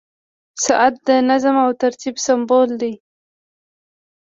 [0.65, 2.93] •ساعت د نظم او ترتیب سمبول دی.